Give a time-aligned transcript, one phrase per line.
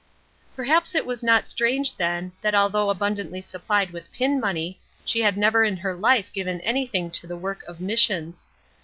[0.55, 5.37] Perhaps it was not strange then, that although abundantly supplied with pin money, she had
[5.37, 8.49] never in her life given anything to the work of Missions.